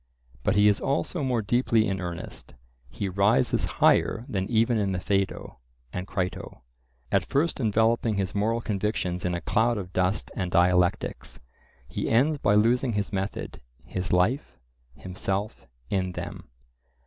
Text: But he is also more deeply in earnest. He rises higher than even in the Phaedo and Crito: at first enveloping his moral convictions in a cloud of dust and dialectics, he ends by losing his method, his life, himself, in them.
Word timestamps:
But 0.41 0.55
he 0.55 0.67
is 0.67 0.79
also 0.81 1.21
more 1.21 1.43
deeply 1.43 1.87
in 1.87 2.01
earnest. 2.01 2.55
He 2.89 3.07
rises 3.07 3.65
higher 3.77 4.25
than 4.27 4.49
even 4.49 4.79
in 4.79 4.93
the 4.93 4.99
Phaedo 4.99 5.59
and 5.93 6.07
Crito: 6.07 6.63
at 7.11 7.23
first 7.23 7.59
enveloping 7.59 8.15
his 8.15 8.33
moral 8.33 8.61
convictions 8.61 9.25
in 9.25 9.35
a 9.35 9.41
cloud 9.41 9.77
of 9.77 9.93
dust 9.93 10.31
and 10.35 10.49
dialectics, 10.49 11.39
he 11.87 12.09
ends 12.09 12.39
by 12.39 12.55
losing 12.55 12.93
his 12.93 13.13
method, 13.13 13.61
his 13.85 14.11
life, 14.11 14.57
himself, 14.95 15.67
in 15.91 16.13
them. 16.13 16.49